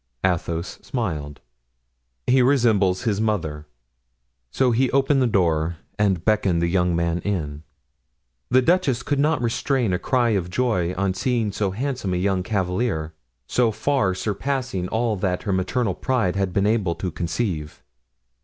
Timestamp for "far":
13.69-14.15